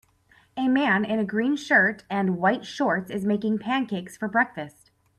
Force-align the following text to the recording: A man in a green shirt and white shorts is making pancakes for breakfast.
A 0.57 0.67
man 0.67 1.05
in 1.05 1.19
a 1.19 1.23
green 1.23 1.55
shirt 1.55 2.05
and 2.09 2.39
white 2.39 2.65
shorts 2.65 3.11
is 3.11 3.23
making 3.23 3.59
pancakes 3.59 4.17
for 4.17 4.27
breakfast. 4.27 4.89